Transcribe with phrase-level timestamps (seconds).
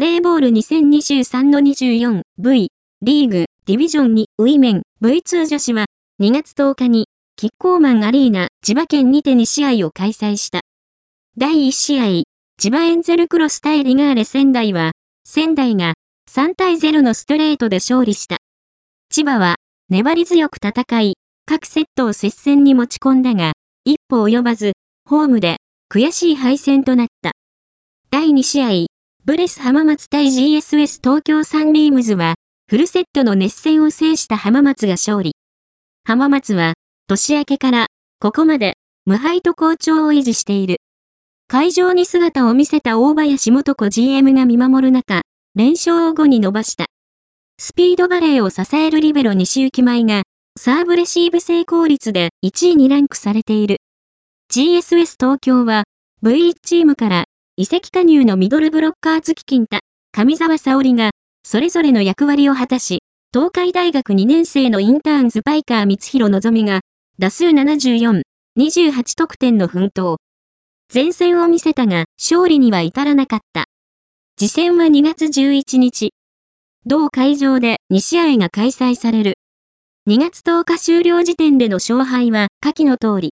[0.00, 2.68] バレーボール2023の 24V
[3.02, 5.84] リーグディビジョン2ウィメン V2 女子は
[6.22, 7.04] 2月10日に
[7.36, 10.60] キッコーマンアリーナ千葉県にて2試合を開催した。
[11.36, 12.22] 第1試合、
[12.56, 14.92] 千葉エンゼルクロス対リガーレ仙台は、
[15.24, 15.92] 仙台が
[16.30, 18.38] 3対0のストレートで勝利した。
[19.10, 19.56] 千葉は
[19.90, 23.52] 粘り強く戦い、各セットを接戦に持ち込んだが、
[23.84, 24.72] 一歩及ばず、
[25.06, 25.58] ホームで
[25.92, 27.32] 悔しい敗戦となった。
[28.10, 28.89] 第2試合、
[29.26, 32.36] ブレス浜松対 GSS 東京サンビームズは、
[32.70, 35.32] フルセットの熱戦を制した浜松が勝利。
[36.04, 36.72] 浜松は、
[37.06, 37.86] 年明けから、
[38.18, 40.78] ここまで、無敗と好調を維持している。
[41.48, 45.20] 会場に姿を見せた大林元子 GM が見守る中、
[45.54, 46.86] 連勝を後に伸ばした。
[47.58, 50.22] スピードバレーを支えるリベロ西行舞が、
[50.58, 53.76] サーブレシーブ成功率で1位にランクされている。
[54.50, 55.84] GSS 東京は、
[56.22, 57.24] V1 チームから
[57.60, 59.80] 移籍加入のミドルブロッカー月金太、
[60.12, 61.10] 上沢沙織が、
[61.44, 63.00] それぞれの役割を果たし、
[63.34, 66.80] 東海大学2年生のインターンズパイカー光弘のぞみが、
[67.18, 68.22] 打数74、
[68.58, 70.16] 28得点の奮闘。
[70.90, 73.66] 前線を見せたが、勝利には至らなかった。
[74.38, 76.14] 次戦は2月11日。
[76.86, 79.34] 同会場で2試合が開催される。
[80.08, 83.28] 2月10日終了時点での勝敗は下記の通り。